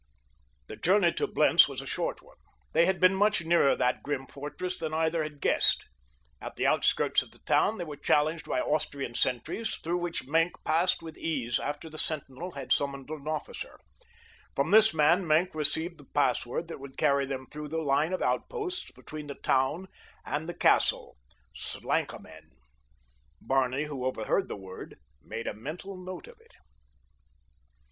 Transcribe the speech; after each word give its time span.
The 0.65 0.77
journey 0.77 1.11
to 1.13 1.27
Blentz 1.27 1.67
was 1.67 1.79
a 1.79 1.85
short 1.85 2.23
one. 2.23 2.37
They 2.73 2.87
had 2.87 2.99
been 2.99 3.13
much 3.13 3.45
nearer 3.45 3.75
that 3.75 4.01
grim 4.01 4.25
fortress 4.25 4.79
than 4.79 4.95
either 4.95 5.21
had 5.21 5.39
guessed. 5.41 5.85
At 6.41 6.55
the 6.55 6.65
outskirts 6.65 7.21
of 7.21 7.29
the 7.29 7.37
town 7.45 7.77
they 7.77 7.83
were 7.83 7.97
challenged 7.97 8.47
by 8.49 8.61
Austrian 8.61 9.13
sentries, 9.13 9.75
through 9.75 9.97
which 9.99 10.25
Maenck 10.25 10.55
passed 10.63 11.03
with 11.03 11.19
ease 11.19 11.59
after 11.59 11.87
the 11.87 11.99
sentinel 11.99 12.49
had 12.53 12.71
summoned 12.71 13.11
an 13.11 13.27
officer. 13.27 13.79
From 14.55 14.71
this 14.71 14.91
man 14.91 15.27
Maenck 15.27 15.53
received 15.53 15.99
the 15.99 16.05
password 16.15 16.67
that 16.69 16.79
would 16.79 16.97
carry 16.97 17.27
them 17.27 17.45
through 17.45 17.67
the 17.67 17.77
line 17.77 18.11
of 18.11 18.23
outposts 18.23 18.89
between 18.93 19.27
the 19.27 19.35
town 19.35 19.87
and 20.25 20.49
the 20.49 20.55
castle—"Slankamen." 20.55 22.49
Barney, 23.39 23.83
who 23.83 24.03
overheard 24.03 24.47
the 24.47 24.57
word, 24.57 24.97
made 25.21 25.45
a 25.45 25.53
mental 25.53 25.95
note 25.95 26.25
of 26.25 26.39
it. 26.39 26.55